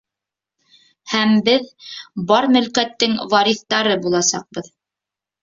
Һәм 1.11 1.33
беҙ 1.49 1.67
бар 2.33 2.49
мөлкәттең 2.57 3.15
вариҫтары 3.35 3.95
буласаҡбыҙ. 4.09 4.73